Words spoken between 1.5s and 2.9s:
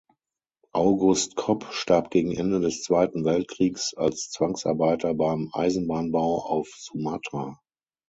starb gegen Ende des